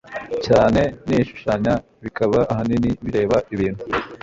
cyane 0.45 0.81
n'ishushanya. 1.07 1.73
bikaba 2.03 2.37
ahanini 2.51 2.89
bireba 3.05 3.37
ibintu 3.53 3.83